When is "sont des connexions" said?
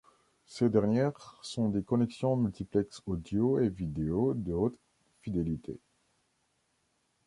1.43-2.35